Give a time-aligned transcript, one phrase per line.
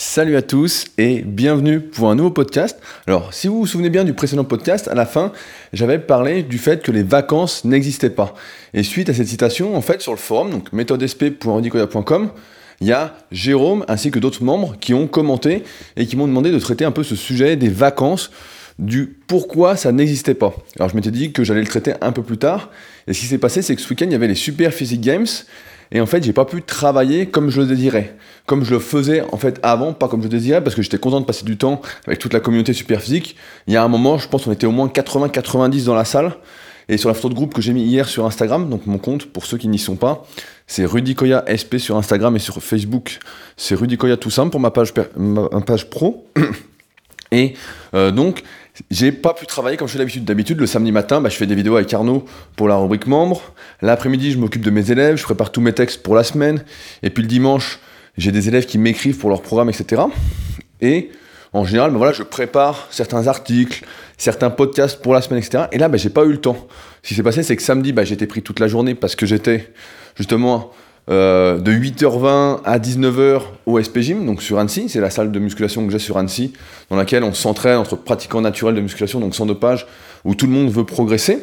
[0.00, 2.78] Salut à tous et bienvenue pour un nouveau podcast.
[3.08, 5.32] Alors, si vous vous souvenez bien du précédent podcast, à la fin,
[5.72, 8.36] j'avais parlé du fait que les vacances n'existaient pas.
[8.74, 12.30] Et suite à cette citation, en fait, sur le forum, donc méthodesp.rudicoya.com,
[12.80, 15.64] il y a Jérôme ainsi que d'autres membres qui ont commenté
[15.96, 18.30] et qui m'ont demandé de traiter un peu ce sujet des vacances,
[18.78, 20.54] du pourquoi ça n'existait pas.
[20.76, 22.70] Alors, je m'étais dit que j'allais le traiter un peu plus tard.
[23.08, 25.00] Et ce qui s'est passé, c'est que ce week-end, il y avait les Super Physique
[25.00, 25.26] Games
[25.90, 28.16] et en fait, j'ai pas pu travailler comme je le désirais,
[28.46, 30.98] comme je le faisais en fait avant, pas comme je le désirais, parce que j'étais
[30.98, 33.36] content de passer du temps avec toute la communauté super physique.
[33.66, 36.36] Il y a un moment, je pense qu'on était au moins 80-90 dans la salle.
[36.90, 39.26] Et sur la photo de groupe que j'ai mis hier sur Instagram, donc mon compte,
[39.26, 40.26] pour ceux qui n'y sont pas,
[40.66, 43.18] c'est Rudy Koya SP sur Instagram et sur Facebook,
[43.58, 44.94] c'est Rudy Koya tout simple pour ma page
[45.90, 46.26] pro.
[47.32, 47.54] Et
[47.94, 48.42] euh, donc,
[48.90, 50.24] j'ai pas pu travailler comme je fais d'habitude.
[50.24, 52.24] D'habitude, le samedi matin, bah, je fais des vidéos avec Arnaud
[52.56, 53.42] pour la rubrique membre.
[53.82, 56.64] L'après-midi, je m'occupe de mes élèves, je prépare tous mes textes pour la semaine.
[57.02, 57.80] Et puis le dimanche,
[58.16, 60.02] j'ai des élèves qui m'écrivent pour leur programme, etc.
[60.80, 61.10] Et
[61.52, 63.84] en général, bah, voilà, je prépare certains articles,
[64.16, 65.64] certains podcasts pour la semaine, etc.
[65.72, 66.68] Et là, bah, j'ai pas eu le temps.
[67.02, 69.26] Ce qui s'est passé, c'est que samedi, bah, j'étais pris toute la journée parce que
[69.26, 69.72] j'étais
[70.16, 70.70] justement
[71.08, 75.38] euh, de 8h20 à 19h au SP Gym, donc sur Annecy, c'est la salle de
[75.38, 76.52] musculation que j'ai sur Annecy,
[76.90, 79.86] dans laquelle on s'entraîne entre pratiquants naturels de musculation, donc sans dopage,
[80.24, 81.38] où tout le monde veut progresser.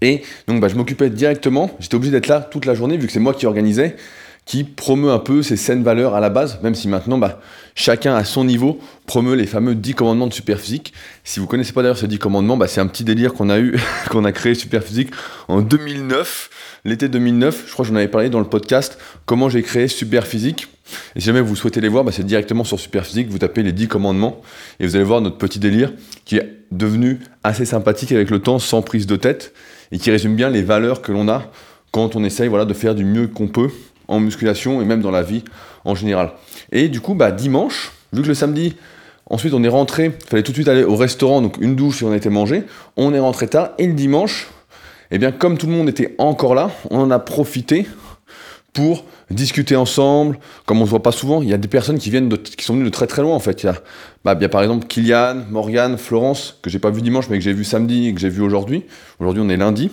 [0.00, 3.12] Et donc bah, je m'occupais directement, j'étais obligé d'être là toute la journée, vu que
[3.12, 3.96] c'est moi qui organisais,
[4.46, 7.40] qui promeut un peu ces saines valeurs à la base, même si maintenant bah,
[7.74, 10.94] chacun à son niveau promeut les fameux 10 commandements de Superphysique.
[11.24, 13.58] Si vous connaissez pas d'ailleurs ces 10 commandements, bah, c'est un petit délire qu'on a
[13.58, 13.78] eu,
[14.10, 15.10] qu'on a créé Superphysique
[15.48, 16.50] en 2009
[16.86, 20.68] l'été 2009, je crois que j'en avais parlé dans le podcast, comment j'ai créé Superphysique.
[21.16, 23.72] Et si jamais vous souhaitez les voir, bah, c'est directement sur Superphysique, vous tapez les
[23.72, 24.40] 10 commandements
[24.78, 25.92] et vous allez voir notre petit délire
[26.24, 29.52] qui est devenu assez sympathique avec le temps, sans prise de tête,
[29.90, 31.50] et qui résume bien les valeurs que l'on a
[31.90, 33.70] quand on essaye voilà, de faire du mieux qu'on peut
[34.08, 35.44] en musculation et même dans la vie
[35.84, 36.32] en général.
[36.72, 38.76] Et du coup, bah, dimanche, vu que le samedi,
[39.28, 41.98] ensuite on est rentré, il fallait tout de suite aller au restaurant, donc une douche
[41.98, 42.64] si on était mangé,
[42.96, 44.48] on est rentré tard, et le dimanche,
[45.10, 47.86] eh bien comme tout le monde était encore là, on en a profité
[48.72, 52.10] pour discuter ensemble, comme on se voit pas souvent, il y a des personnes qui
[52.10, 53.62] viennent de, sont venues de très très loin en fait.
[53.62, 53.76] Il y a,
[54.22, 57.64] bah, par exemple Kylian, Morgan, Florence, que j'ai pas vu dimanche mais que j'ai vu
[57.64, 58.84] samedi et que j'ai vu aujourd'hui.
[59.18, 59.90] Aujourd'hui on est lundi,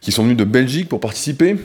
[0.00, 1.56] qui sont venus de Belgique pour participer.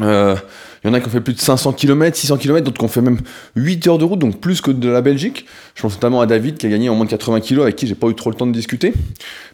[0.00, 0.36] Euh,
[0.82, 2.84] il y en a qui ont fait plus de 500 km, 600 km, d'autres qui
[2.84, 3.20] ont fait même
[3.54, 5.46] 8 heures de route, donc plus que de la Belgique.
[5.74, 7.86] Je pense notamment à David qui a gagné en moins de 80 kg, avec qui
[7.86, 8.92] j'ai pas eu trop le temps de discuter.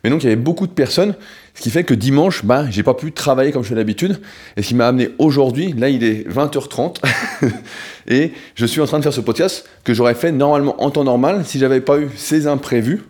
[0.02, 1.14] Mais donc il y avait beaucoup de personnes,
[1.54, 4.20] ce qui fait que dimanche, bah, j'ai pas pu travailler comme je fais d'habitude.
[4.56, 6.96] Et ce qui m'a amené aujourd'hui, là il est 20h30,
[8.08, 11.04] et je suis en train de faire ce podcast que j'aurais fait normalement en temps
[11.04, 13.02] normal si j'avais pas eu ces imprévus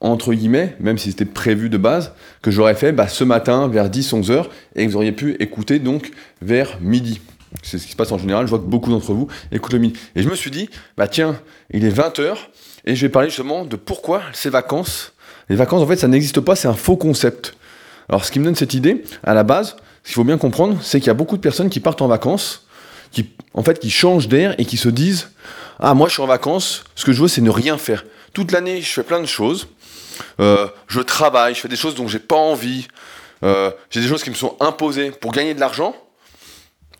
[0.00, 2.12] entre guillemets, même si c'était prévu de base,
[2.42, 5.78] que j'aurais fait bah, ce matin vers 10-11 heures et que vous auriez pu écouter
[5.78, 6.10] donc
[6.42, 7.20] vers midi.
[7.62, 9.78] C'est ce qui se passe en général, je vois que beaucoup d'entre vous écoutent le
[9.78, 9.98] midi.
[10.14, 11.40] Et je me suis dit, bah tiens,
[11.70, 12.50] il est 20 heures
[12.84, 15.12] et je vais parler justement de pourquoi ces vacances.
[15.48, 17.54] Les vacances, en fait, ça n'existe pas, c'est un faux concept.
[18.08, 20.78] Alors, ce qui me donne cette idée, à la base, ce qu'il faut bien comprendre,
[20.82, 22.66] c'est qu'il y a beaucoup de personnes qui partent en vacances,
[23.10, 25.30] qui, en fait, qui changent d'air et qui se disent,
[25.80, 28.04] ah, moi, je suis en vacances, ce que je veux, c'est ne rien faire.
[28.36, 29.66] Toute l'année, je fais plein de choses,
[30.40, 32.86] euh, je travaille, je fais des choses dont j'ai pas envie,
[33.42, 35.96] euh, j'ai des choses qui me sont imposées pour gagner de l'argent.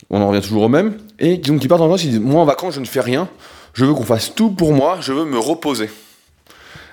[0.08, 0.97] On en revient toujours au même.
[1.19, 3.28] Et donc ils partent en vacances, ils disent Moi en vacances, je ne fais rien,
[3.74, 5.91] je veux qu'on fasse tout pour moi, je veux me reposer.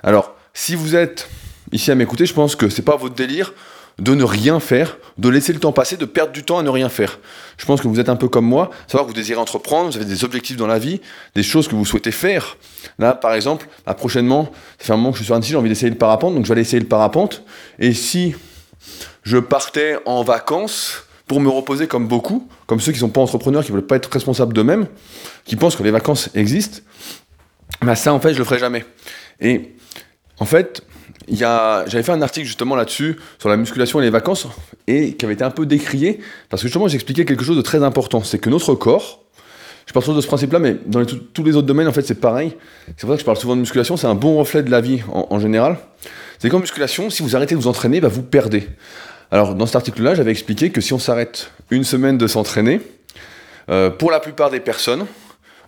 [0.04, 1.30] Alors, si vous êtes
[1.72, 3.54] ici à m'écouter, je pense que c'est pas votre délire
[4.00, 6.70] de ne rien faire, de laisser le temps passer, de perdre du temps à ne
[6.70, 7.20] rien faire.
[7.58, 9.96] Je pense que vous êtes un peu comme moi, savoir que vous désirez entreprendre, vous
[9.96, 11.02] avez des objectifs dans la vie,
[11.36, 12.58] des choses que vous souhaitez faire.
[12.98, 13.68] Là, par exemple,
[13.98, 16.34] prochainement, ça fait un moment que je suis sur Annecy, j'ai envie d'essayer le parapente,
[16.34, 17.44] donc je vais aller essayer le parapente.
[17.80, 18.36] Et si
[19.24, 23.22] je partais en vacances pour me reposer comme beaucoup, comme ceux qui ne sont pas
[23.22, 24.88] entrepreneurs, qui ne veulent pas être responsables d'eux-mêmes,
[25.46, 26.80] qui pensent que les vacances existent,
[27.82, 28.86] bah ça, en fait, je le ferai jamais.
[29.40, 29.76] Et
[30.40, 30.84] en fait,
[31.30, 34.48] j'avais fait un article justement là-dessus, sur la musculation et les vacances,
[34.88, 36.20] et qui avait été un peu décrié,
[36.50, 39.24] parce que justement j'expliquais quelque chose de très important, c'est que notre corps,
[39.86, 42.20] je parle toujours de ce principe-là, mais dans tous les autres domaines, en fait, c'est
[42.20, 42.56] pareil.
[42.96, 44.82] C'est pour ça que je parle souvent de musculation, c'est un bon reflet de la
[44.82, 45.78] vie en, général.
[46.40, 48.68] C'est qu'en musculation, si vous arrêtez de vous entraîner, bah, vous perdez.
[49.30, 52.82] Alors, dans cet article-là, j'avais expliqué que si on s'arrête une semaine de s'entraîner,
[53.70, 55.06] euh, pour la plupart des personnes,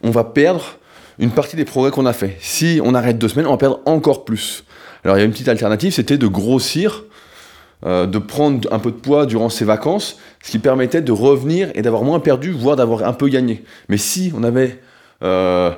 [0.04, 0.78] on va perdre
[1.20, 2.38] une partie des progrès qu'on a fait.
[2.40, 4.64] Si on arrête deux semaines, on va perdre encore plus.
[5.06, 7.04] Alors il y a une petite alternative, c'était de grossir,
[7.86, 11.70] euh, de prendre un peu de poids durant ses vacances, ce qui permettait de revenir
[11.76, 13.64] et d'avoir moins perdu, voire d'avoir un peu gagné.
[13.88, 14.82] Mais si on avait
[15.24, 15.72] euh,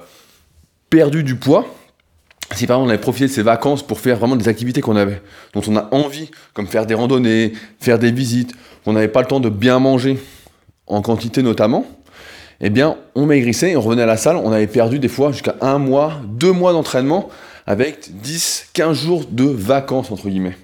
[0.89, 1.67] perdu du poids,
[2.55, 4.95] si par exemple on avait profité de ces vacances pour faire vraiment des activités qu'on
[4.95, 5.21] avait,
[5.53, 7.51] dont on a envie, comme faire des randonnées,
[7.81, 8.53] faire des visites,
[8.85, 10.17] qu'on n'avait pas le temps de bien manger,
[10.87, 11.85] en quantité notamment,
[12.61, 15.33] eh bien, on maigrissait et on revenait à la salle, on avait perdu des fois
[15.33, 17.29] jusqu'à un mois, deux mois d'entraînement
[17.67, 20.57] avec 10, 15 jours de vacances, entre guillemets.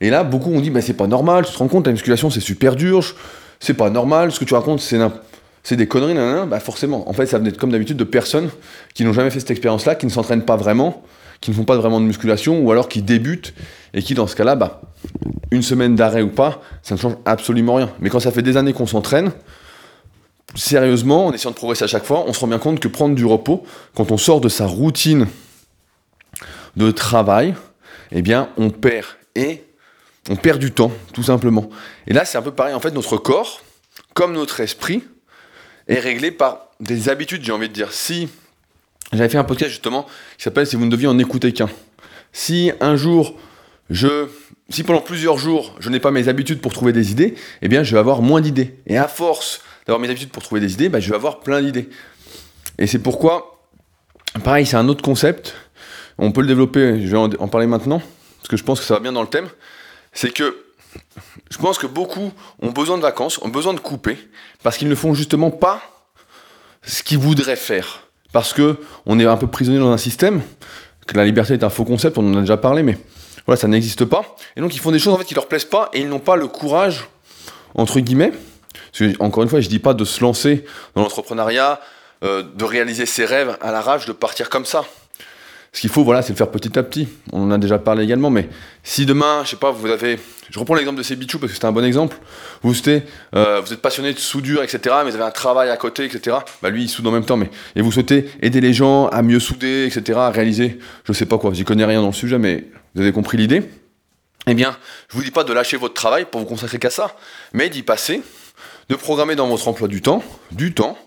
[0.00, 2.30] Et là, beaucoup ont dit, bah, c'est pas normal, tu te rends compte, la musculation,
[2.30, 3.14] c'est super dur,
[3.60, 6.16] c'est pas normal, ce que tu racontes, c'est des conneries,
[6.48, 7.08] bah forcément.
[7.08, 8.50] En fait, ça venait comme d'habitude de personnes
[8.94, 11.04] qui n'ont jamais fait cette expérience-là, qui ne s'entraînent pas vraiment,
[11.40, 13.54] qui ne font pas vraiment de musculation, ou alors qui débutent,
[13.94, 14.80] et qui, dans ce cas-là, bah,
[15.50, 17.90] une semaine d'arrêt ou pas, ça ne change absolument rien.
[18.00, 19.30] Mais quand ça fait des années qu'on s'entraîne,
[20.54, 23.14] sérieusement, en essayant de progresser à chaque fois, on se rend bien compte que prendre
[23.14, 23.64] du repos,
[23.94, 25.26] quand on sort de sa routine
[26.76, 27.54] de travail,
[28.10, 29.06] eh bien, on perd.
[29.34, 29.64] Et
[30.28, 31.68] on perd du temps, tout simplement.
[32.06, 32.74] Et là, c'est un peu pareil.
[32.74, 33.62] En fait, notre corps,
[34.14, 35.02] comme notre esprit,
[35.88, 37.92] est réglé par des habitudes, j'ai envie de dire.
[37.92, 38.28] Si
[39.12, 41.68] j'avais fait un podcast justement qui s'appelle Si vous ne deviez en écouter qu'un.
[42.32, 43.38] Si un jour,
[43.90, 44.28] je.
[44.68, 47.82] Si pendant plusieurs jours, je n'ai pas mes habitudes pour trouver des idées, eh bien,
[47.82, 48.78] je vais avoir moins d'idées.
[48.86, 51.60] Et à force d'avoir mes habitudes pour trouver des idées, bah, je vais avoir plein
[51.60, 51.90] d'idées.
[52.78, 53.60] Et c'est pourquoi,
[54.44, 55.54] pareil, c'est un autre concept.
[56.18, 58.00] On peut le développer, je vais en parler maintenant,
[58.38, 59.48] parce que je pense que ça va bien dans le thème.
[60.12, 60.64] C'est que
[61.50, 64.18] je pense que beaucoup ont besoin de vacances, ont besoin de couper,
[64.62, 65.82] parce qu'ils ne font justement pas
[66.82, 68.08] ce qu'ils voudraient faire.
[68.32, 70.42] Parce que on est un peu prisonnier dans un système,
[71.06, 72.98] que la liberté est un faux concept, on en a déjà parlé, mais
[73.46, 74.36] voilà, ça n'existe pas.
[74.56, 76.20] Et donc ils font des choses en fait qui leur plaisent pas et ils n'ont
[76.20, 77.08] pas le courage,
[77.74, 78.32] entre guillemets.
[79.20, 81.80] encore une fois, je dis pas de se lancer dans l'entrepreneuriat,
[82.24, 84.84] euh, de réaliser ses rêves à la rage, de partir comme ça.
[85.74, 87.08] Ce qu'il faut, voilà, c'est le faire petit à petit.
[87.32, 88.50] On en a déjà parlé également, mais
[88.82, 90.18] si demain, je sais pas, vous avez,
[90.50, 92.18] je reprends l'exemple de Sebichou parce que c'était un bon exemple.
[92.62, 93.04] Vous souhaitez,
[93.34, 96.36] euh, vous êtes passionné de soudure, etc., mais vous avez un travail à côté, etc.
[96.62, 99.22] Bah lui, il soude en même temps, mais et vous souhaitez aider les gens à
[99.22, 102.38] mieux souder, etc., à réaliser, je sais pas quoi, j'y connais rien dans le sujet,
[102.38, 103.62] mais vous avez compris l'idée.
[104.46, 104.76] Eh bien,
[105.08, 107.16] je vous dis pas de lâcher votre travail pour vous consacrer qu'à ça,
[107.54, 108.20] mais d'y passer,
[108.90, 110.98] de programmer dans votre emploi du temps, du temps,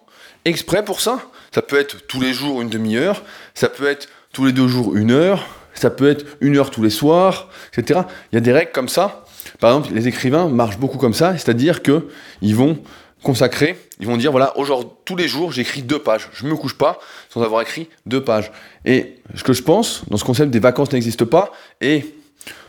[0.43, 1.19] exprès pour ça.
[1.53, 3.23] Ça peut être tous les jours une demi-heure,
[3.53, 6.83] ça peut être tous les deux jours une heure, ça peut être une heure tous
[6.83, 8.01] les soirs, etc.
[8.31, 9.23] Il y a des règles comme ça.
[9.61, 12.09] Par exemple, les écrivains marchent beaucoup comme ça, c'est-à-dire que
[12.41, 12.77] ils vont
[13.23, 16.29] consacrer, ils vont dire voilà, aujourd'hui, tous les jours, j'écris deux pages.
[16.33, 16.99] Je ne me couche pas
[17.29, 18.51] sans avoir écrit deux pages.
[18.83, 22.13] Et ce que je pense, dans ce concept des vacances n'existe pas, et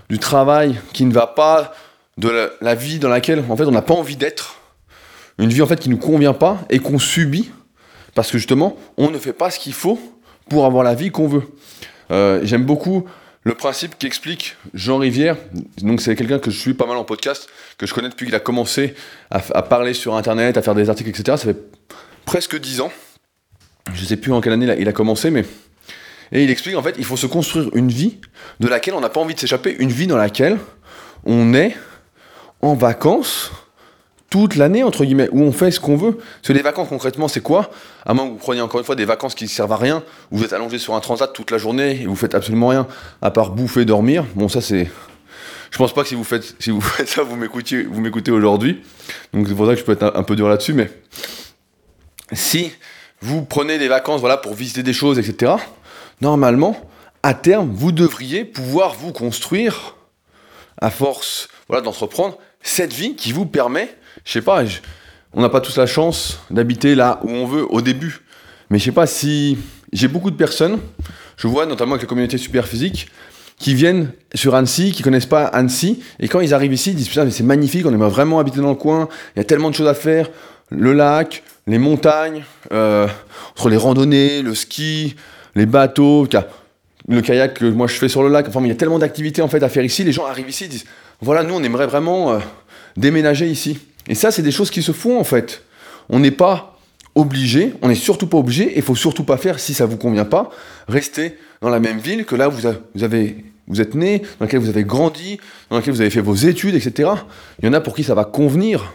[0.08, 1.74] du travail qui ne va pas,
[2.16, 4.60] de la, la vie dans laquelle, en fait, on n'a pas envie d'être,
[5.38, 7.50] une vie en fait qui nous convient pas et qu'on subit,
[8.14, 10.00] parce que justement, on ne fait pas ce qu'il faut
[10.48, 11.42] pour avoir la vie qu'on veut.
[12.10, 13.04] Euh, j'aime beaucoup
[13.42, 15.36] le principe qu'explique Jean Rivière.
[15.82, 17.48] Donc c'est quelqu'un que je suis pas mal en podcast,
[17.78, 18.94] que je connais depuis qu'il a commencé
[19.30, 21.36] à, parler sur Internet, à faire des articles, etc.
[21.36, 21.56] Ça fait
[22.24, 22.90] presque dix ans.
[23.94, 25.44] Je sais plus en quelle année il a commencé, mais
[26.32, 28.18] et il explique en fait, il faut se construire une vie
[28.58, 30.58] de laquelle on n'a pas envie de s'échapper, une vie dans laquelle
[31.24, 31.76] on est
[32.62, 33.52] en vacances
[34.30, 36.16] toute l'année, entre guillemets, où on fait ce qu'on veut.
[36.16, 37.70] Parce que les vacances, concrètement, c'est quoi?
[38.04, 40.02] À moins que vous preniez encore une fois des vacances qui ne servent à rien,
[40.30, 42.86] où vous êtes allongé sur un transat toute la journée et vous faites absolument rien,
[43.22, 44.24] à part bouffer, dormir.
[44.34, 44.90] Bon, ça, c'est.
[45.70, 48.30] Je pense pas que si vous faites, si vous faites ça, vous m'écoutez, vous m'écoutez
[48.30, 48.82] aujourd'hui.
[49.32, 50.90] Donc c'est pour ça que je peux être un, peu dur là-dessus, mais
[52.32, 52.72] si
[53.20, 55.52] vous prenez des vacances, voilà, pour visiter des choses, etc.
[56.20, 56.80] Normalement,
[57.22, 59.96] à terme, vous devriez pouvoir vous construire,
[60.80, 63.96] à force, voilà, d'entreprendre cette vie qui vous permet
[64.26, 64.64] je sais pas,
[65.32, 68.20] on n'a pas tous la chance d'habiter là où on veut au début.
[68.70, 69.56] Mais je sais pas si
[69.92, 70.80] j'ai beaucoup de personnes,
[71.36, 73.08] je vois notamment avec la communauté super physique,
[73.58, 77.08] qui viennent sur Annecy, qui connaissent pas Annecy, et quand ils arrivent ici, ils disent
[77.08, 79.70] putain mais c'est magnifique, on aimerait vraiment habiter dans le coin, il y a tellement
[79.70, 80.28] de choses à faire,
[80.70, 83.06] le lac, les montagnes, euh,
[83.52, 85.14] entre les randonnées, le ski,
[85.54, 86.28] les bateaux,
[87.08, 89.40] le kayak que moi je fais sur le lac, enfin il y a tellement d'activités
[89.40, 90.86] en fait à faire ici, les gens arrivent ici, ils disent
[91.20, 92.38] voilà nous on aimerait vraiment euh,
[92.96, 93.78] déménager ici.
[94.08, 95.62] Et ça, c'est des choses qui se font en fait.
[96.08, 96.78] On n'est pas
[97.14, 99.96] obligé, on n'est surtout pas obligé, et il faut surtout pas faire si ça vous
[99.96, 100.50] convient pas,
[100.86, 104.60] rester dans la même ville que là vous, vous avez vous êtes né, dans laquelle
[104.60, 107.10] vous avez grandi, dans laquelle vous avez fait vos études, etc.
[107.60, 108.92] Il y en a pour qui ça va convenir,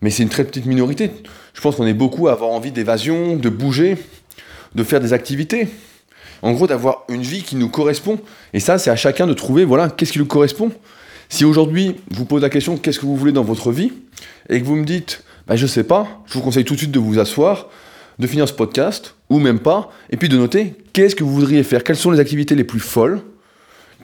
[0.00, 1.10] mais c'est une très petite minorité.
[1.52, 3.98] Je pense qu'on est beaucoup à avoir envie d'évasion, de bouger,
[4.74, 5.68] de faire des activités.
[6.40, 8.18] En gros, d'avoir une vie qui nous correspond.
[8.54, 10.72] Et ça, c'est à chacun de trouver, voilà, qu'est-ce qui lui correspond.
[11.30, 13.92] Si aujourd'hui, vous pose la question qu'est-ce que vous voulez dans votre vie
[14.48, 16.90] et que vous me dites bah, je sais pas, je vous conseille tout de suite
[16.90, 17.68] de vous asseoir,
[18.18, 21.62] de finir ce podcast ou même pas, et puis de noter qu'est-ce que vous voudriez
[21.62, 23.22] faire, quelles sont les activités les plus folles,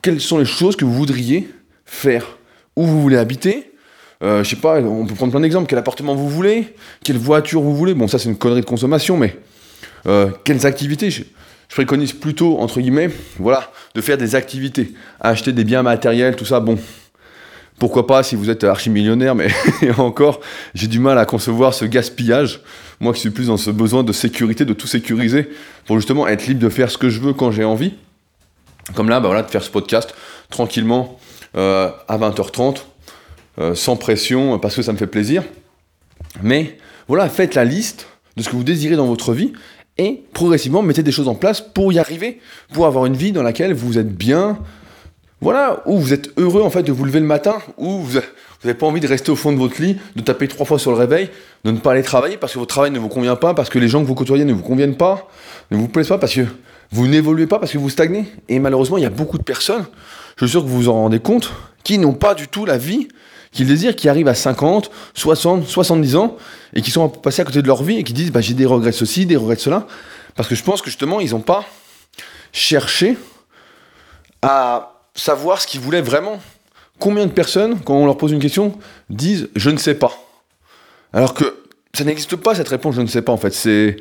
[0.02, 1.50] quelles sont les choses que vous voudriez
[1.85, 2.38] faire,
[2.76, 3.73] où vous voulez habiter?
[4.23, 5.66] Euh, je sais pas, on peut prendre plein d'exemples.
[5.68, 6.75] Quel appartement vous voulez?
[7.04, 7.92] Quelle voiture vous voulez?
[7.92, 9.37] Bon, ça, c'est une connerie de consommation, mais
[10.06, 11.11] euh, quelles activités?
[11.11, 11.23] Je,
[11.68, 14.95] je, préconise plutôt, entre guillemets, voilà, de faire des activités.
[15.21, 16.78] Acheter des biens matériels, tout ça, bon,
[17.78, 19.49] Pourquoi pas si vous êtes archi-millionnaire, mais
[19.99, 20.40] encore,
[20.75, 22.61] j'ai du mal à concevoir ce gaspillage.
[23.00, 25.50] Moi qui suis plus dans ce besoin de sécurité, de tout sécuriser,
[25.85, 27.95] pour justement être libre de faire ce que je veux quand j'ai envie.
[28.95, 30.14] Comme là, bah de faire ce podcast
[30.49, 31.18] tranquillement
[31.56, 32.78] euh, à 20h30,
[33.59, 35.42] euh, sans pression, parce que ça me fait plaisir.
[36.42, 36.78] Mais
[37.09, 39.52] voilà, faites la liste de ce que vous désirez dans votre vie
[39.99, 42.40] et progressivement mettez des choses en place pour y arriver,
[42.73, 44.59] pour avoir une vie dans laquelle vous êtes bien,
[45.40, 48.21] voilà, où vous êtes heureux en fait de vous lever le matin, où vous
[48.64, 50.90] n'avez pas envie de rester au fond de votre lit, de taper trois fois sur
[50.90, 51.28] le réveil,
[51.64, 53.78] de ne pas aller travailler parce que votre travail ne vous convient pas, parce que
[53.78, 55.28] les gens que vous côtoyez ne vous conviennent pas,
[55.71, 56.47] ne vous plaisent pas, parce que
[56.90, 58.25] vous n'évoluez pas, parce que vous stagnez.
[58.49, 59.85] Et malheureusement, il y a beaucoup de personnes,
[60.37, 61.52] je suis sûr que vous vous en rendez compte,
[61.85, 63.09] qui n'ont pas du tout la vie
[63.52, 66.37] qu'ils désirent, qui arrivent à 50, 60, 70 ans,
[66.75, 68.66] et qui sont passés à côté de leur vie, et qui disent bah, j'ai des
[68.66, 69.87] regrets ceci, des regrets cela,
[70.35, 71.64] parce que je pense que justement, ils n'ont pas
[72.52, 73.19] cherché
[74.40, 76.41] à savoir ce qu'ils voulaient vraiment.
[76.99, 78.79] Combien de personnes, quand on leur pose une question,
[79.11, 80.13] disent je ne sais pas
[81.13, 81.63] Alors que
[81.95, 83.53] ça n'existe pas cette réponse je ne sais pas en fait.
[83.53, 83.97] C'est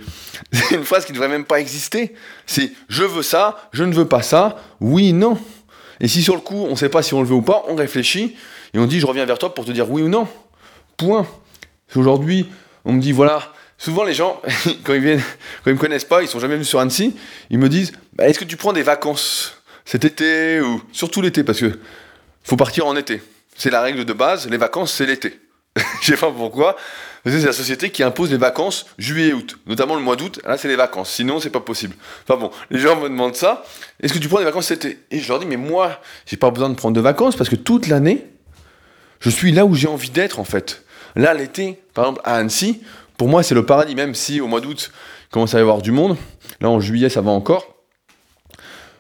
[0.72, 2.14] une phrase qui ne devrait même pas exister.
[2.46, 5.38] C'est je veux ça, je ne veux pas ça, oui, non.
[6.00, 7.64] Et si sur le coup on ne sait pas si on le veut ou pas,
[7.68, 8.36] on réfléchit
[8.74, 10.28] et on dit je reviens vers toi pour te dire oui ou non.
[10.98, 11.26] Point.
[11.96, 12.50] Aujourd'hui,
[12.84, 14.42] on me dit voilà, souvent les gens,
[14.84, 15.24] quand ils viennent,
[15.64, 17.16] quand ils me connaissent pas, ils sont jamais venus sur Annecy,
[17.50, 19.55] ils me disent bah, est-ce que tu prends des vacances?
[19.86, 21.80] Cet été ou surtout l'été parce que
[22.44, 23.22] faut partir en été.
[23.56, 25.40] C'est la règle de base, les vacances c'est l'été.
[26.02, 26.76] Je sais pas pourquoi.
[27.26, 30.40] C'est la société qui impose les vacances juillet et août, notamment le mois d'août.
[30.46, 31.10] Là, c'est les vacances.
[31.10, 31.96] Sinon, c'est pas possible.
[32.24, 33.64] Enfin bon, les gens me demandent ça.
[34.00, 35.00] Est-ce que tu prends des vacances cet été?
[35.10, 37.56] Et je leur dis, mais moi, j'ai pas besoin de prendre de vacances parce que
[37.56, 38.26] toute l'année,
[39.20, 40.84] je suis là où j'ai envie d'être en fait.
[41.16, 42.82] Là, l'été, par exemple, à Annecy,
[43.18, 43.96] pour moi, c'est le paradis.
[43.96, 44.92] Même si au mois d'août,
[45.30, 46.18] il commence à y avoir du monde.
[46.62, 47.75] Là, en juillet, ça va encore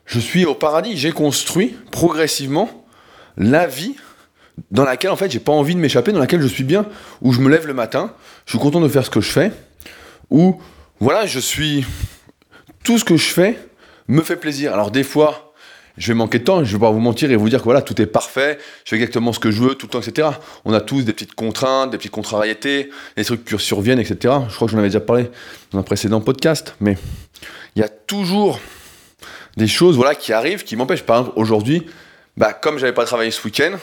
[0.05, 0.97] je suis au paradis.
[0.97, 2.85] J'ai construit progressivement
[3.37, 3.95] la vie
[4.71, 6.85] dans laquelle en fait j'ai pas envie de m'échapper, dans laquelle je suis bien,
[7.21, 8.13] où je me lève le matin,
[8.45, 9.51] je suis content de faire ce que je fais,
[10.29, 10.59] où
[10.99, 11.85] voilà, je suis
[12.83, 13.59] tout ce que je fais
[14.07, 14.73] me fait plaisir.
[14.73, 15.53] Alors des fois,
[15.97, 17.81] je vais manquer de temps, je vais pas vous mentir et vous dire que voilà,
[17.81, 20.29] tout est parfait, je fais exactement ce que je veux tout le temps, etc.
[20.63, 24.35] On a tous des petites contraintes, des petites contrariétés, des trucs qui surviennent, etc.
[24.49, 25.29] Je crois que j'en avais déjà parlé
[25.71, 26.97] dans un précédent podcast, mais
[27.75, 28.59] il y a toujours
[29.57, 31.03] des choses voilà, qui arrivent, qui m'empêchent.
[31.03, 31.85] Par exemple, aujourd'hui,
[32.37, 33.77] bah, comme j'avais pas travaillé ce week-end,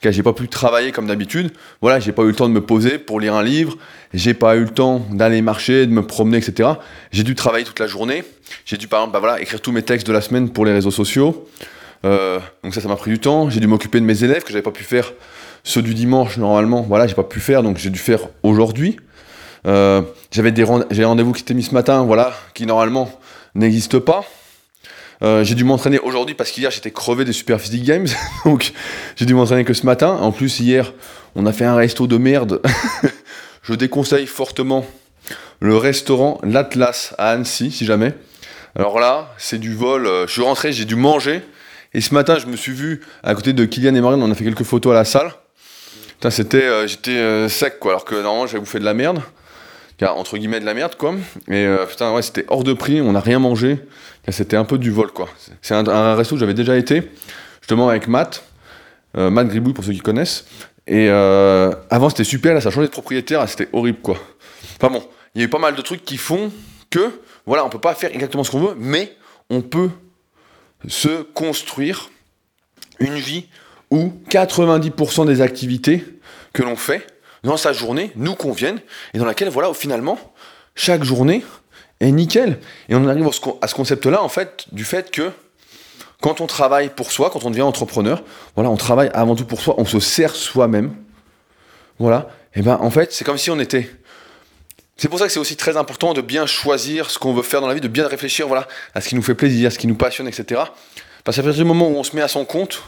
[0.00, 2.60] que j'ai pas pu travailler comme d'habitude, voilà, j'ai pas eu le temps de me
[2.60, 3.76] poser pour lire un livre,
[4.14, 6.70] j'ai pas eu le temps d'aller marcher, de me promener, etc.
[7.10, 8.24] J'ai dû travailler toute la journée.
[8.64, 10.90] J'ai dû, par exemple, bah, écrire tous mes textes de la semaine pour les réseaux
[10.90, 11.48] sociaux.
[12.04, 13.50] Euh, donc ça, ça m'a pris du temps.
[13.50, 15.12] J'ai dû m'occuper de mes élèves que j'avais pas pu faire
[15.64, 16.82] ceux du dimanche normalement.
[16.82, 18.98] Voilà, j'ai pas pu faire, donc j'ai dû faire aujourd'hui.
[19.66, 23.10] Euh, j'avais des rendez-vous qui étaient mis ce matin, voilà, qui normalement
[23.54, 24.24] n'existent pas.
[25.22, 28.06] Euh, j'ai dû m'entraîner aujourd'hui parce qu'hier j'étais crevé des Super Physique Games,
[28.44, 28.72] donc
[29.16, 30.08] j'ai dû m'entraîner que ce matin.
[30.08, 30.92] En plus hier
[31.34, 32.60] on a fait un resto de merde.
[33.62, 34.86] je déconseille fortement
[35.60, 38.14] le restaurant L'Atlas à Annecy si jamais.
[38.74, 40.06] Alors là c'est du vol.
[40.06, 41.42] Euh, je suis rentré, j'ai dû manger
[41.94, 44.34] et ce matin je me suis vu à côté de Kylian et Marine, on a
[44.34, 45.32] fait quelques photos à la salle.
[46.08, 49.22] Putain c'était, euh, j'étais sec quoi, alors que normalement j'avais bouffé de la merde
[50.04, 51.14] entre guillemets de la merde quoi.
[51.48, 53.78] Et euh, putain ouais c'était hors de prix, on n'a rien mangé.
[54.28, 55.28] C'était un peu du vol quoi.
[55.62, 57.10] C'est un, resto où j'avais déjà été,
[57.60, 58.44] justement avec Matt,
[59.16, 60.46] euh, Matt Gribouille pour ceux qui connaissent.
[60.86, 64.18] Et euh, avant c'était super, là ça a changé de propriétaire, c'était horrible quoi.
[64.76, 65.02] Enfin bon,
[65.34, 66.52] il y a eu pas mal de trucs qui font
[66.90, 69.16] que voilà on peut pas faire exactement ce qu'on veut, mais
[69.48, 69.90] on peut
[70.88, 72.10] se construire
[72.98, 73.46] une vie
[73.90, 76.04] où 90% des activités
[76.52, 77.06] que l'on fait
[77.42, 78.80] dans sa journée nous conviennent
[79.14, 80.18] et dans laquelle, voilà, finalement,
[80.74, 81.44] chaque journée
[82.00, 82.58] est nickel.
[82.88, 83.28] Et on arrive
[83.60, 85.30] à ce concept-là, en fait, du fait que
[86.20, 88.22] quand on travaille pour soi, quand on devient entrepreneur,
[88.54, 90.94] voilà, on travaille avant tout pour soi, on se sert soi-même.
[91.98, 92.28] Voilà.
[92.54, 93.90] Et ben, en fait, c'est comme si on était.
[94.96, 97.60] C'est pour ça que c'est aussi très important de bien choisir ce qu'on veut faire
[97.60, 99.78] dans la vie, de bien réfléchir, voilà, à ce qui nous fait plaisir, à ce
[99.78, 100.62] qui nous passionne, etc.
[101.22, 102.82] Parce qu'à partir du moment où on se met à son compte,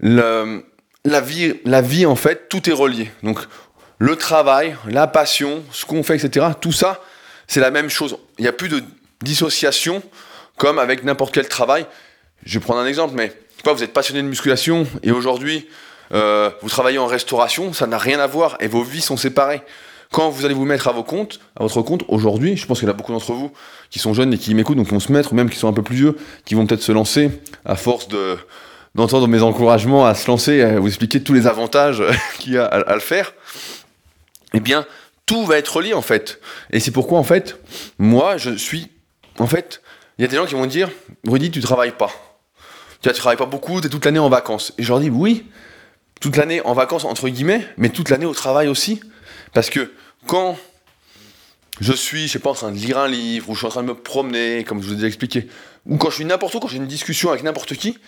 [0.00, 0.64] le,
[1.04, 3.10] la vie, en fait, tout est relié.
[3.22, 3.38] Donc,
[3.98, 7.00] le travail, la passion, ce qu'on fait, etc., tout ça,
[7.46, 8.16] c'est la même chose.
[8.38, 8.82] Il n'y a plus de
[9.22, 10.02] dissociation
[10.56, 11.86] comme avec n'importe quel travail.
[12.44, 13.32] Je vais prendre un exemple, mais
[13.72, 15.68] vous êtes passionné de musculation et aujourd'hui,
[16.12, 19.62] euh, vous travaillez en restauration, ça n'a rien à voir et vos vies sont séparées.
[20.10, 22.86] Quand vous allez vous mettre à vos comptes, à votre compte, aujourd'hui, je pense qu'il
[22.86, 23.52] y a beaucoup d'entre vous
[23.90, 25.66] qui sont jeunes et qui m'écoutent, donc qui vont se mettre, ou même qui sont
[25.66, 27.30] un peu plus vieux, qui vont peut-être se lancer
[27.64, 28.36] à force de,
[28.94, 32.02] d'entendre mes encouragements à se lancer, à vous expliquer tous les avantages
[32.38, 33.32] qu'il y a à, le faire,
[34.52, 34.86] eh bien,
[35.26, 36.40] tout va être lié en fait.
[36.70, 37.58] Et c'est pourquoi en fait,
[37.98, 38.90] moi, je suis,
[39.38, 39.82] en fait,
[40.18, 40.90] il y a des gens qui vont dire,
[41.26, 42.10] Rudy, tu travailles pas.
[43.02, 44.72] Tu tu travailles pas beaucoup, tu es toute l'année en vacances.
[44.78, 45.46] Et je leur dis, oui,
[46.20, 49.00] toute l'année en vacances, entre guillemets, mais toute l'année au travail aussi.
[49.52, 49.92] Parce que
[50.26, 50.56] quand
[51.80, 53.70] je suis, je sais pas, en train de lire un livre, ou je suis en
[53.70, 55.48] train de me promener, comme je vous ai expliqué,
[55.86, 57.98] ou quand je suis n'importe où, quand j'ai une discussion avec n'importe qui,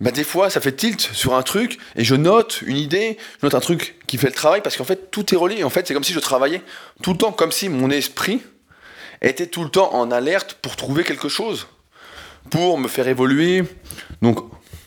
[0.00, 3.46] bah des fois ça fait tilt sur un truc et je note une idée, je
[3.46, 5.64] note un truc qui fait le travail parce qu'en fait tout est relié.
[5.64, 6.62] En fait, c'est comme si je travaillais
[7.02, 8.40] tout le temps, comme si mon esprit
[9.22, 11.66] était tout le temps en alerte pour trouver quelque chose,
[12.50, 13.64] pour me faire évoluer.
[14.22, 14.38] Donc,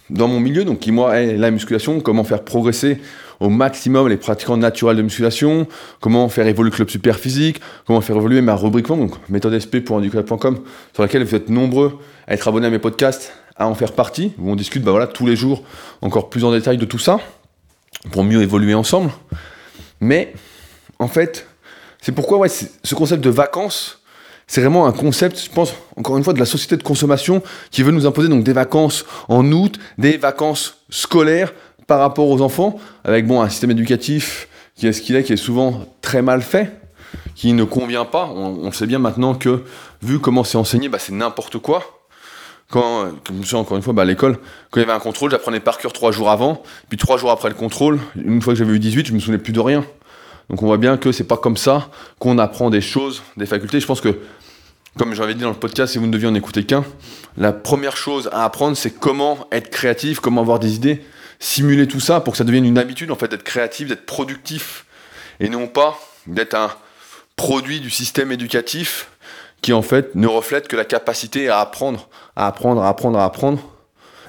[0.10, 3.00] dans mon milieu, donc qui moi est la musculation, comment faire progresser
[3.40, 5.68] au maximum les pratiquants naturels de musculation,
[6.00, 9.84] comment faire évoluer le club super physique, comment faire évoluer ma rubrique donc méthode SP
[9.84, 13.94] pour sur laquelle vous êtes nombreux à être abonnés à mes podcasts, à en faire
[13.94, 15.64] partie, où on discute bah voilà, tous les jours
[16.02, 17.20] encore plus en détail de tout ça,
[18.12, 19.12] pour mieux évoluer ensemble.
[20.00, 20.34] Mais
[21.00, 21.48] en fait,
[22.02, 24.02] c'est pourquoi ouais, ce concept de vacances,
[24.46, 27.84] c'est vraiment un concept, je pense, encore une fois, de la société de consommation qui
[27.84, 31.54] veut nous imposer donc des vacances en août, des vacances scolaires
[31.88, 35.34] par rapport aux enfants, avec bon, un système éducatif qui est ce qu'il est, qui
[35.34, 36.72] est souvent très mal fait,
[37.36, 38.26] qui ne convient pas.
[38.26, 39.64] On, on sait bien maintenant que,
[40.02, 42.07] vu comment c'est enseigné, bah, c'est n'importe quoi
[42.70, 44.38] quand, comme je encore une fois, bah, à l'école,
[44.72, 47.32] quand il y avait un contrôle, j'apprenais par cœur trois jours avant, puis trois jours
[47.32, 49.86] après le contrôle, une fois que j'avais eu 18, je me souvenais plus de rien.
[50.50, 53.80] Donc on voit bien que c'est pas comme ça qu'on apprend des choses, des facultés.
[53.80, 54.20] Je pense que,
[54.98, 56.84] comme j'avais dit dans le podcast, si vous ne deviez en écouter qu'un,
[57.38, 61.02] la première chose à apprendre, c'est comment être créatif, comment avoir des idées,
[61.40, 64.86] simuler tout ça pour que ça devienne une habitude, en fait, d'être créatif, d'être productif,
[65.40, 66.72] et non pas d'être un
[67.36, 69.10] produit du système éducatif
[69.62, 73.26] qui en fait ne reflète que la capacité à apprendre, à apprendre, à apprendre, à
[73.26, 73.60] apprendre,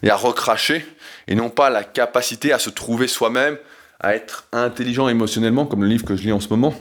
[0.02, 0.87] et à recracher,
[1.26, 3.58] et non pas la capacité à se trouver soi-même,
[4.00, 6.75] à être intelligent émotionnellement, comme le livre que je lis en ce moment.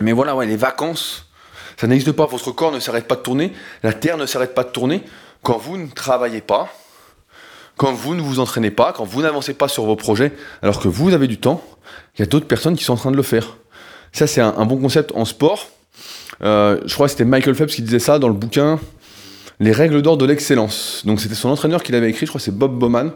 [0.00, 1.26] Mais voilà, ouais, les vacances,
[1.76, 4.64] ça n'existe pas, votre corps ne s'arrête pas de tourner, la Terre ne s'arrête pas
[4.64, 5.02] de tourner
[5.42, 6.68] quand vous ne travaillez pas,
[7.76, 10.32] quand vous ne vous entraînez pas, quand vous n'avancez pas sur vos projets,
[10.62, 11.62] alors que vous avez du temps,
[12.16, 13.56] il y a d'autres personnes qui sont en train de le faire.
[14.12, 15.68] Ça, c'est un, un bon concept en sport.
[16.42, 18.78] Euh, je crois que c'était Michael Phelps qui disait ça dans le bouquin
[19.60, 21.02] Les règles d'or de l'excellence.
[21.04, 23.12] Donc c'était son entraîneur qui l'avait écrit, je crois que c'est Bob Bowman.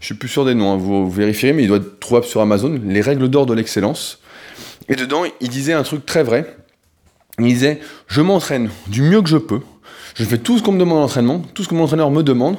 [0.00, 2.40] Je suis plus sûr des noms, hein, vous, vérifiez, mais il doit être trouvable sur
[2.40, 2.80] Amazon.
[2.84, 4.18] Les règles d'or de l'excellence.
[4.88, 6.56] Et dedans, il disait un truc très vrai.
[7.38, 9.60] Il disait Je m'entraîne du mieux que je peux.
[10.14, 12.22] Je fais tout ce qu'on me demande en entraînement, tout ce que mon entraîneur me
[12.22, 12.56] demande,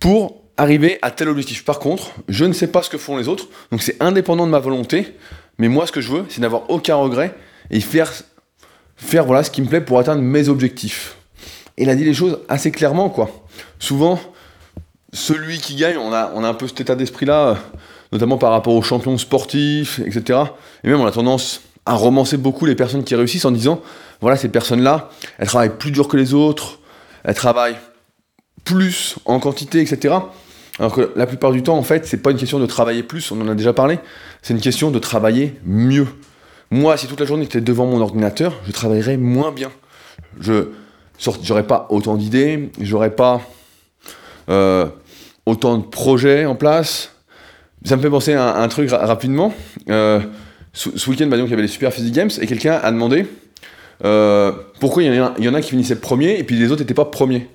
[0.00, 1.64] pour arriver à tel objectif.
[1.64, 4.50] Par contre, je ne sais pas ce que font les autres, donc c'est indépendant de
[4.50, 5.14] ma volonté.
[5.58, 7.34] Mais moi, ce que je veux, c'est n'avoir aucun regret
[7.70, 8.12] et faire
[8.98, 11.16] faire voilà ce qui me plaît pour atteindre mes objectifs.
[11.78, 13.30] Et il a dit les choses assez clairement, quoi.
[13.78, 14.18] Souvent,
[15.12, 17.56] celui qui gagne, on a, on a un peu cet état d'esprit-là,
[18.12, 20.40] notamment par rapport aux champions sportifs, etc.
[20.82, 23.80] Et même, on a tendance à romancer beaucoup les personnes qui réussissent en disant,
[24.20, 26.80] voilà, ces personnes-là, elles travaillent plus dur que les autres,
[27.24, 27.78] elles travaillent
[28.64, 30.16] plus en quantité, etc.
[30.78, 33.30] Alors que la plupart du temps, en fait, c'est pas une question de travailler plus,
[33.32, 33.98] on en a déjà parlé,
[34.42, 36.06] c'est une question de travailler mieux.
[36.70, 39.70] Moi, si toute la journée j'étais devant mon ordinateur, je travaillerais moins bien.
[40.40, 40.68] Je
[41.42, 43.40] j'aurais pas autant d'idées, j'aurais pas
[44.48, 44.86] euh,
[45.46, 47.12] autant de projets en place.
[47.84, 49.54] Ça me fait penser à un, truc rapidement.
[49.88, 50.20] Euh,
[50.72, 53.26] ce, week-end, bah, il y avait les Super Physique Games et quelqu'un a demandé
[54.04, 57.04] euh, pourquoi il y, en a, qui finissaient premier et puis les autres n'étaient pas
[57.04, 57.48] premiers.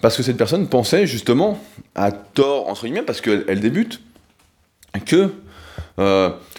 [0.00, 1.58] Parce que cette personne pensait justement,
[1.94, 4.00] à tort entre guillemets, parce qu'elle débute,
[5.06, 5.30] que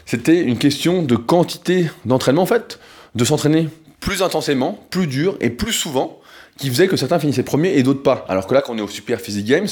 [0.05, 2.79] c'était une question de quantité d'entraînement, en fait,
[3.15, 3.69] de s'entraîner
[3.99, 6.19] plus intensément, plus dur et plus souvent,
[6.57, 8.25] qui faisait que certains finissaient premiers et d'autres pas.
[8.29, 9.67] Alors que là, quand on est au Super Physique Games,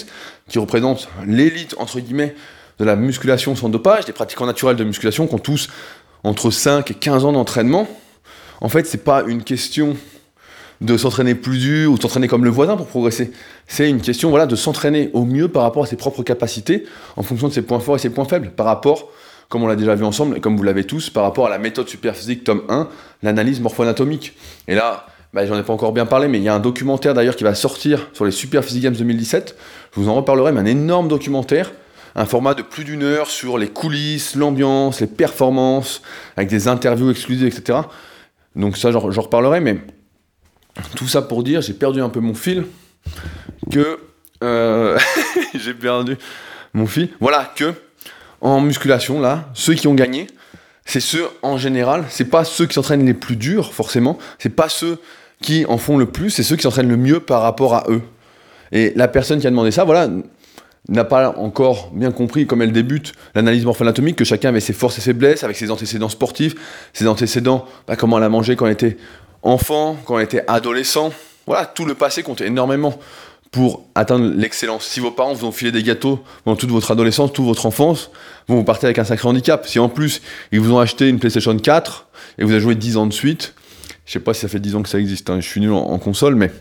[0.49, 2.35] qui représente l'élite, entre guillemets,
[2.79, 5.69] de la musculation sans dopage, des pratiquants naturels de musculation qui ont tous
[6.23, 7.87] entre 5 et 15 ans d'entraînement,
[8.61, 9.95] en fait, c'est pas une question
[10.81, 13.31] de s'entraîner plus dur ou s'entraîner comme le voisin pour progresser.
[13.67, 17.23] C'est une question voilà, de s'entraîner au mieux par rapport à ses propres capacités, en
[17.23, 19.09] fonction de ses points forts et ses points faibles, par rapport
[19.49, 21.57] comme on l'a déjà vu ensemble, et comme vous l'avez tous, par rapport à la
[21.57, 22.87] méthode superphysique tome 1,
[23.21, 24.33] l'analyse morpho-anatomique.
[24.67, 27.13] Et là, bah, j'en ai pas encore bien parlé, mais il y a un documentaire
[27.13, 29.55] d'ailleurs qui va sortir sur les Superphysique Games 2017.
[29.93, 31.71] Je vous en reparlerai, mais un énorme documentaire,
[32.15, 36.03] un format de plus d'une heure sur les coulisses, l'ambiance, les performances,
[36.37, 37.79] avec des interviews exclusives, etc.
[38.55, 39.79] Donc ça, j'en reparlerai, mais
[40.95, 42.65] tout ça pour dire, j'ai perdu un peu mon fil,
[43.71, 43.99] que...
[44.43, 44.99] Euh,
[45.55, 46.17] j'ai perdu
[46.73, 47.09] mon fil.
[47.19, 47.73] Voilà, que
[48.43, 50.27] en musculation, là, ceux qui ont gagné,
[50.85, 54.69] c'est ceux en général, c'est pas ceux qui s'entraînent les plus durs, forcément, c'est pas
[54.69, 54.99] ceux
[55.41, 58.01] qui en font le plus, c'est ceux qui s'entraînent le mieux par rapport à eux.
[58.73, 60.09] Et la personne qui a demandé ça, voilà,
[60.89, 64.97] n'a pas encore bien compris, comme elle débute, l'analyse morpho-anatomique, que chacun avait ses forces
[64.97, 66.55] et ses faiblesses, avec ses antécédents sportifs,
[66.91, 68.97] ses antécédents, bah, comment elle a mangé quand elle était
[69.41, 71.13] enfant, quand elle était adolescent.
[71.47, 72.99] Voilà, tout le passé compte énormément
[73.53, 74.83] pour atteindre l'excellence.
[74.83, 78.09] Si vos parents vous ont filé des gâteaux pendant toute votre adolescence, toute votre enfance,
[78.47, 79.67] vous, vous partez avec un sacré handicap.
[79.67, 82.07] Si en plus, ils vous ont acheté une PlayStation 4
[82.39, 83.53] et vous avez joué 10 ans de suite,
[84.07, 85.71] je sais pas si ça fait 10 ans que ça existe, hein, je suis nul
[85.71, 86.51] en, console, mais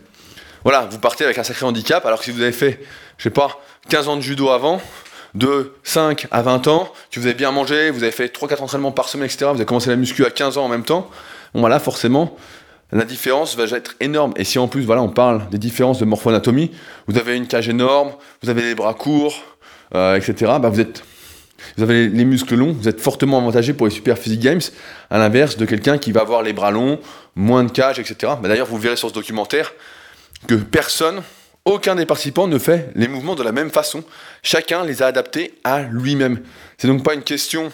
[0.64, 2.84] voilà, vous partez avec un sacré handicap, alors que si vous avez fait,
[3.16, 4.78] je sais pas, 15 ans de judo avant,
[5.34, 8.92] de 5 à 20 ans, que vous avez bien mangé, vous avez fait 3-4 entraînements
[8.92, 11.10] par semaine, etc., vous avez commencé la muscu à 15 ans en même temps,
[11.54, 12.36] bon voilà, forcément,
[12.92, 14.32] la différence va être énorme.
[14.36, 16.70] Et si en plus, voilà, on parle des différences de morpho-anatomie,
[17.06, 19.42] vous avez une cage énorme, vous avez les bras courts,
[19.94, 21.02] euh, etc., bah vous êtes
[21.76, 24.60] vous avez les muscles longs, vous êtes fortement avantagé pour les Super Physique Games,
[25.10, 26.98] à l'inverse de quelqu'un qui va avoir les bras longs,
[27.36, 28.32] moins de cage, etc.
[28.42, 29.72] Mais D'ailleurs, vous verrez sur ce documentaire
[30.48, 31.22] que personne,
[31.64, 34.02] aucun des participants ne fait les mouvements de la même façon.
[34.42, 36.40] Chacun les a adaptés à lui-même.
[36.78, 37.70] C'est donc pas une question,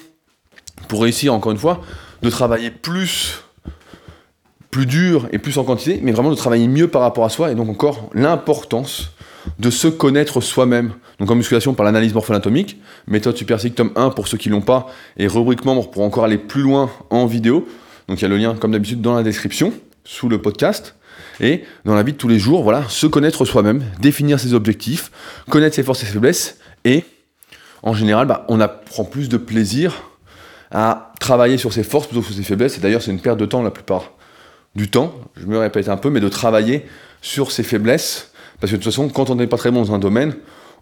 [0.88, 1.80] pour réussir encore une fois,
[2.20, 3.42] de travailler plus
[4.78, 7.50] plus dur et plus en quantité, mais vraiment de travailler mieux par rapport à soi,
[7.50, 9.10] et donc encore l'importance
[9.58, 10.92] de se connaître soi-même.
[11.18, 14.86] Donc en musculation par l'analyse morpho-anatomique, méthode Super tome 1 pour ceux qui l'ont pas,
[15.16, 17.66] et rubrique membre pour encore aller plus loin en vidéo.
[18.06, 19.72] Donc il y a le lien comme d'habitude dans la description,
[20.04, 20.94] sous le podcast.
[21.40, 25.10] Et dans la vie de tous les jours, voilà, se connaître soi-même, définir ses objectifs,
[25.50, 27.04] connaître ses forces et ses faiblesses, et
[27.82, 30.04] en général, bah, on apprend plus de plaisir
[30.70, 32.78] à travailler sur ses forces plutôt que sur ses faiblesses.
[32.78, 34.12] Et d'ailleurs, c'est une perte de temps la plupart
[34.74, 36.86] du temps, je me répète un peu, mais de travailler
[37.20, 39.94] sur ses faiblesses parce que de toute façon, quand on n'est pas très bon dans
[39.94, 40.34] un domaine,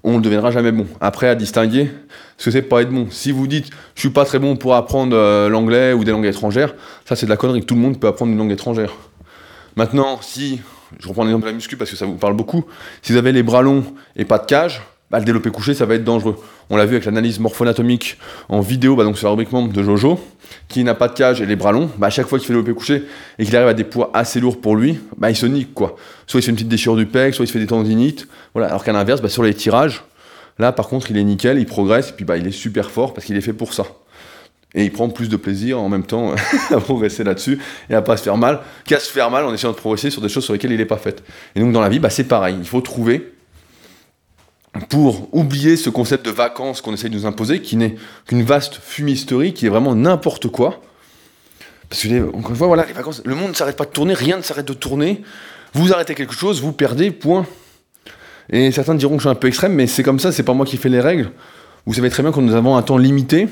[0.02, 0.86] on ne deviendra jamais bon.
[1.00, 1.90] Après, à distinguer
[2.38, 3.08] ce que c'est pas être bon.
[3.10, 6.26] Si vous dites, je suis pas très bon pour apprendre euh, l'anglais ou des langues
[6.26, 7.64] étrangères, ça c'est de la connerie.
[7.64, 8.92] Tout le monde peut apprendre une langue étrangère.
[9.76, 10.60] Maintenant, si,
[11.00, 12.64] je reprends l'exemple de la muscu parce que ça vous parle beaucoup,
[13.02, 13.84] si vous avez les bras longs
[14.16, 16.36] et pas de cage, bah, le développé couché, ça va être dangereux.
[16.68, 19.82] On l'a vu avec l'analyse morpho-anatomique en vidéo, bah, donc sur la rubrique membre de
[19.82, 20.18] Jojo,
[20.66, 22.52] qui n'a pas de cage et les bras longs, bah, à chaque fois qu'il fait
[22.52, 23.04] le développé couché
[23.38, 25.94] et qu'il arrive à des poids assez lourds pour lui, il se nique quoi.
[26.26, 28.26] Soit il se fait une petite déchirure du pec, soit il se fait des tendinites,
[28.52, 28.68] voilà.
[28.68, 30.02] Alors qu'à l'inverse, sur les tirages,
[30.58, 33.26] là par contre il est nickel, il progresse, et puis il est super fort parce
[33.26, 33.84] qu'il est fait pour ça.
[34.74, 36.34] Et il prend plus de plaisir en même temps
[36.70, 39.70] à progresser là-dessus et à pas se faire mal, qu'à se faire mal en essayant
[39.70, 41.22] de progresser sur des choses sur lesquelles il n'est pas fait.
[41.54, 43.35] Et donc dans la vie, c'est pareil, il faut trouver
[44.88, 48.80] pour oublier ce concept de vacances qu'on essaye de nous imposer, qui n'est qu'une vaste
[48.82, 50.80] fumisterie, qui est vraiment n'importe quoi.
[51.88, 54.14] Parce que, encore une fois, voilà, les vacances, le monde ne s'arrête pas de tourner,
[54.14, 55.22] rien ne s'arrête de tourner.
[55.72, 57.46] Vous arrêtez quelque chose, vous perdez, point.
[58.50, 60.54] Et certains diront que je suis un peu extrême, mais c'est comme ça, c'est pas
[60.54, 61.30] moi qui fais les règles.
[61.84, 63.48] Vous savez très bien que nous avons un temps limité.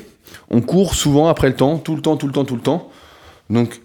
[0.49, 2.89] On court souvent après le temps, tout le temps, tout le temps, tout le temps.
[3.49, 3.81] Donc,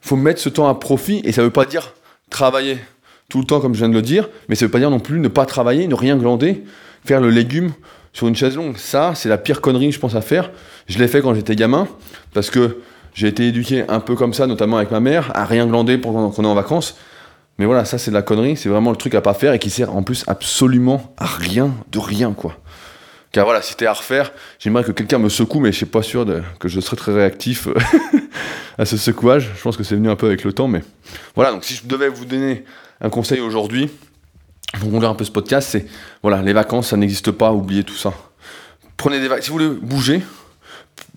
[0.00, 1.94] faut mettre ce temps à profit, et ça veut pas dire
[2.30, 2.78] travailler
[3.28, 5.00] tout le temps, comme je viens de le dire, mais ça veut pas dire non
[5.00, 6.64] plus ne pas travailler, ne rien glander,
[7.04, 7.72] faire le légume
[8.12, 8.76] sur une chaise longue.
[8.76, 10.50] Ça, c'est la pire connerie, je pense, à faire.
[10.88, 11.88] Je l'ai fait quand j'étais gamin,
[12.32, 12.78] parce que
[13.14, 16.30] j'ai été éduqué un peu comme ça, notamment avec ma mère, à rien glander pendant
[16.30, 16.96] qu'on est en vacances.
[17.58, 19.58] Mais voilà, ça, c'est de la connerie, c'est vraiment le truc à pas faire et
[19.58, 22.56] qui sert en plus absolument à rien, de rien, quoi.
[23.32, 26.02] Car voilà, si c'était à refaire, j'aimerais que quelqu'un me secoue, mais je suis pas
[26.02, 26.24] sûr
[26.58, 27.68] que je serais très réactif
[28.78, 29.50] à ce secouage.
[29.56, 30.82] Je pense que c'est venu un peu avec le temps, mais
[31.34, 32.64] voilà, donc si je devais vous donner
[33.00, 33.90] un conseil aujourd'hui,
[34.78, 35.86] pour conclure un peu ce podcast, c'est
[36.22, 38.12] voilà, les vacances, ça n'existe pas, oubliez tout ça.
[38.96, 40.22] Prenez des si vous voulez bouger,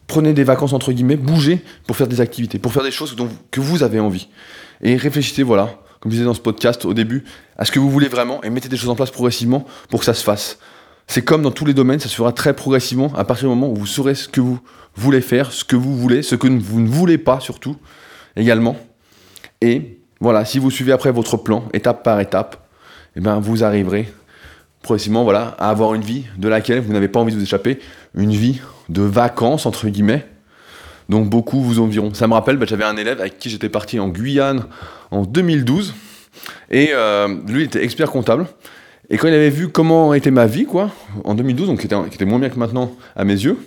[0.08, 3.16] prenez des vacances entre guillemets, bougez pour faire des activités, pour faire des choses
[3.52, 4.28] que vous avez envie.
[4.82, 7.24] Et réfléchissez, voilà, comme je disais dans ce podcast au début,
[7.58, 10.06] à ce que vous voulez vraiment et mettez des choses en place progressivement pour que
[10.06, 10.60] ça se fasse.
[11.08, 13.72] C'est comme dans tous les domaines, ça se fera très progressivement à partir du moment
[13.72, 14.60] où vous saurez ce que vous
[14.96, 17.78] voulez faire, ce que vous voulez, ce que vous ne voulez pas surtout
[18.36, 18.78] également.
[19.62, 22.68] Et voilà, si vous suivez après votre plan, étape par étape,
[23.16, 24.12] eh ben, vous arriverez
[24.82, 27.80] progressivement voilà, à avoir une vie de laquelle vous n'avez pas envie de vous échapper,
[28.16, 30.26] une vie de vacances, entre guillemets,
[31.10, 32.14] dont beaucoup vous environt.
[32.14, 34.64] Ça me rappelle, bah, j'avais un élève avec qui j'étais parti en Guyane
[35.12, 35.94] en 2012,
[36.72, 38.46] et euh, lui, il était expert comptable.
[39.10, 40.92] Et quand il avait vu comment était ma vie, quoi,
[41.24, 43.58] en 2012, donc qui était, moins bien que maintenant à mes yeux,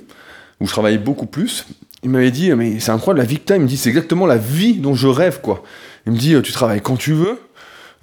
[0.60, 1.66] où je travaillais beaucoup plus,
[2.04, 4.26] il m'avait dit, mais c'est incroyable, la vie que tu il me dit, c'est exactement
[4.26, 5.62] la vie dont je rêve, quoi.
[6.06, 7.38] Il me dit, euh, tu travailles quand tu veux.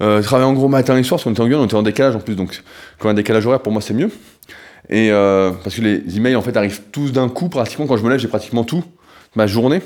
[0.02, 1.82] Euh, travaille en gros matin et soir, parce qu'on était en Guyane, on était en
[1.82, 2.62] décalage en plus, donc
[2.98, 4.10] quand un décalage horaire, pour moi, c'est mieux.
[4.88, 7.86] Et euh, parce que les emails, en fait, arrivent tous d'un coup, pratiquement.
[7.86, 8.82] Quand je me lève, j'ai pratiquement tout,
[9.36, 9.82] ma journée.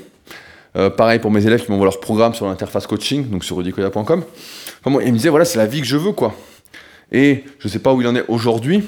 [0.77, 4.25] Euh, pareil pour mes élèves qui m'envoient leur programme sur l'interface coaching, donc sur rudicoya.com.
[4.85, 6.35] Enfin, il me disait, voilà, c'est la vie que je veux, quoi.
[7.13, 8.85] Et je sais pas où il en est aujourd'hui.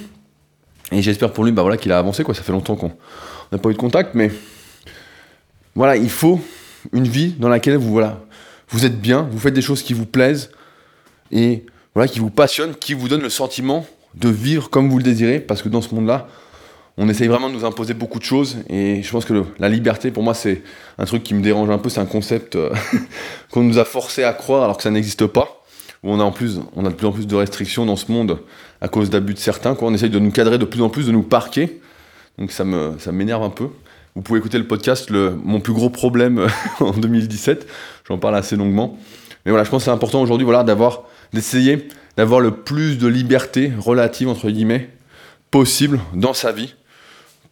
[0.93, 2.35] Et j'espère pour lui bah, voilà, qu'il a avancé, quoi.
[2.35, 2.93] Ça fait longtemps qu'on
[3.53, 4.31] n'a pas eu de contact, mais
[5.75, 6.41] voilà, il faut
[6.93, 8.21] une vie dans laquelle vous, voilà,
[8.69, 10.51] vous êtes bien, vous faites des choses qui vous plaisent
[11.31, 15.05] et voilà, qui vous passionnent, qui vous donnent le sentiment de vivre comme vous le
[15.05, 16.29] désirez, parce que dans ce monde-là,
[16.99, 20.11] on essaye vraiment de nous imposer beaucoup de choses, et je pense que la liberté,
[20.11, 20.63] pour moi, c'est
[20.99, 22.71] un truc qui me dérange un peu, c'est un concept euh,
[23.51, 25.63] qu'on nous a forcé à croire alors que ça n'existe pas.
[26.03, 28.11] où on a en plus, on a de plus en plus de restrictions dans ce
[28.11, 28.39] monde
[28.81, 29.75] à cause d'abus de certains.
[29.75, 29.89] Quoi.
[29.89, 31.81] On essaye de nous cadrer de plus en plus, de nous parquer.
[32.39, 33.69] Donc ça me, ça m'énerve un peu.
[34.15, 36.47] Vous pouvez écouter le podcast, le, mon plus gros problème
[36.81, 37.67] en 2017.
[38.09, 38.99] J'en parle assez longuement.
[39.45, 40.65] Mais voilà, je pense que c'est important aujourd'hui, voilà,
[41.33, 44.91] d'essayer d'avoir le plus de liberté relative entre guillemets
[45.51, 46.75] possible dans sa vie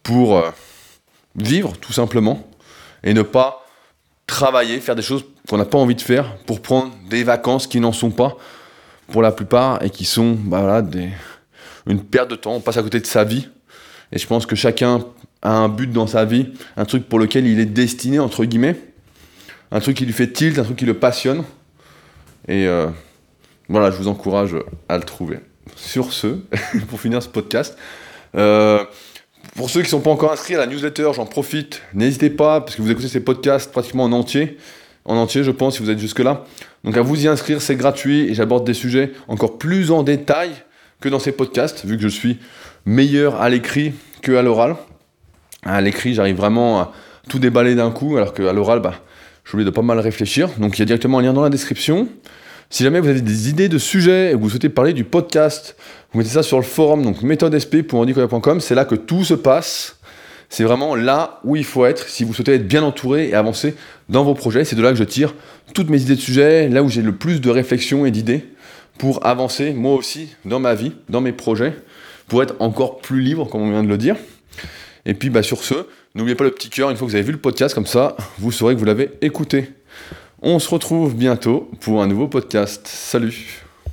[0.03, 0.49] pour euh,
[1.35, 2.47] vivre tout simplement
[3.03, 3.65] et ne pas
[4.27, 7.79] travailler, faire des choses qu'on n'a pas envie de faire pour prendre des vacances qui
[7.79, 8.35] n'en sont pas
[9.11, 10.83] pour la plupart et qui sont bah voilà,
[11.87, 12.55] une perte de temps.
[12.55, 13.47] On passe à côté de sa vie
[14.11, 15.05] et je pense que chacun
[15.41, 18.75] a un but dans sa vie, un truc pour lequel il est destiné, entre guillemets,
[19.75, 21.43] un truc qui lui fait tilt, un truc qui le passionne.
[22.47, 22.87] Et euh,
[23.67, 24.55] voilà, je vous encourage
[24.87, 25.39] à le trouver.
[25.75, 26.39] Sur ce,
[26.87, 27.77] pour finir ce podcast,
[28.37, 28.85] euh,
[29.55, 31.81] pour ceux qui ne sont pas encore inscrits à la newsletter, j'en profite.
[31.93, 34.57] N'hésitez pas, parce que vous écoutez ces podcasts pratiquement en entier.
[35.03, 36.45] En entier, je pense, si vous êtes jusque-là.
[36.85, 40.51] Donc à vous y inscrire, c'est gratuit et j'aborde des sujets encore plus en détail
[41.01, 42.39] que dans ces podcasts, vu que je suis
[42.85, 44.77] meilleur à l'écrit que à l'oral.
[45.65, 46.93] À l'écrit, j'arrive vraiment à
[47.27, 49.01] tout déballer d'un coup, alors qu'à l'oral, bah,
[49.45, 50.49] j'ai oublié de pas mal réfléchir.
[50.57, 52.09] Donc il y a directement un lien dans la description.
[52.69, 55.75] Si jamais vous avez des idées de sujets et que vous souhaitez parler du podcast,
[56.11, 59.97] vous mettez ça sur le forum, donc méthodesp.handicoya.com, c'est là que tout se passe.
[60.49, 63.75] C'est vraiment là où il faut être si vous souhaitez être bien entouré et avancer
[64.09, 64.65] dans vos projets.
[64.65, 65.35] C'est de là que je tire
[65.73, 68.45] toutes mes idées de sujets, là où j'ai le plus de réflexions et d'idées
[68.97, 71.75] pour avancer moi aussi dans ma vie, dans mes projets,
[72.27, 74.15] pour être encore plus libre, comme on vient de le dire.
[75.05, 77.25] Et puis bah, sur ce, n'oubliez pas le petit cœur une fois que vous avez
[77.25, 79.69] vu le podcast, comme ça vous saurez que vous l'avez écouté.
[80.41, 82.87] On se retrouve bientôt pour un nouveau podcast.
[82.87, 83.64] Salut